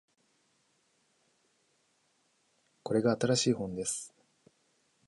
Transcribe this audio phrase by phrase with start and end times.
[2.81, 4.15] これが新しい本です